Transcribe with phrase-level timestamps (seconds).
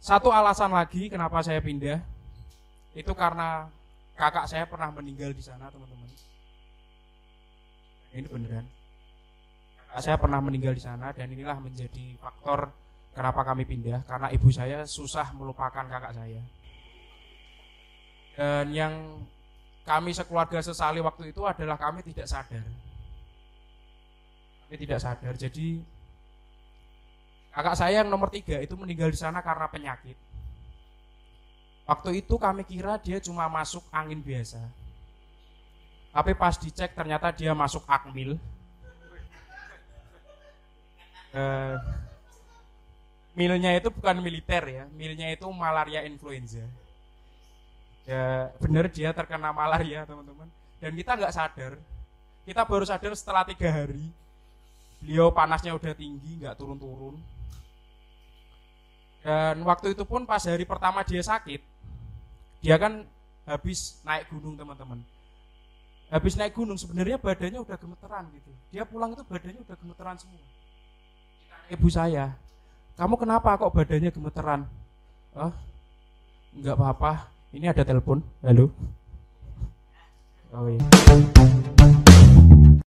[0.00, 2.00] Satu alasan lagi kenapa saya pindah
[2.96, 3.68] itu karena
[4.16, 6.08] kakak saya pernah meninggal di sana, teman-teman.
[8.16, 8.64] Ini beneran.
[9.84, 12.72] Kakak saya pernah meninggal di sana dan inilah menjadi faktor
[13.12, 16.42] kenapa kami pindah karena ibu saya susah melupakan kakak saya.
[18.40, 19.20] Dan yang
[19.84, 22.64] kami sekeluarga sesali waktu itu adalah kami tidak sadar.
[24.64, 25.36] Kami tidak sadar.
[25.36, 25.99] Jadi
[27.50, 30.14] kakak saya yang nomor tiga itu meninggal di sana karena penyakit.
[31.90, 34.62] Waktu itu kami kira dia cuma masuk angin biasa.
[36.10, 38.38] Tapi pas dicek ternyata dia masuk akmil.
[41.30, 41.76] Eh,
[43.38, 46.62] milnya itu bukan militer ya, milnya itu malaria influenza.
[48.06, 50.50] Ya benar dia terkena malaria teman-teman.
[50.82, 51.72] Dan kita nggak sadar.
[52.42, 54.10] Kita baru sadar setelah tiga hari.
[55.00, 57.16] Beliau panasnya udah tinggi, nggak turun-turun.
[59.20, 61.60] Dan waktu itu pun pas hari pertama dia sakit,
[62.60, 63.04] dia kan
[63.44, 65.00] habis naik gunung teman-teman.
[66.12, 68.50] Habis naik gunung sebenarnya badannya udah gemeteran gitu.
[68.72, 70.42] Dia pulang itu badannya udah gemeteran semua.
[71.70, 72.34] Ibu saya,
[72.98, 74.60] kamu kenapa kok badannya gemeteran?
[75.36, 75.54] Oh,
[76.56, 77.30] enggak apa-apa.
[77.54, 78.22] Ini ada telepon.
[78.42, 78.70] Halo.
[80.50, 81.39] Oh iya.